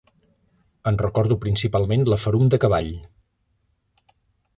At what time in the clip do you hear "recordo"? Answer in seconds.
1.01-1.37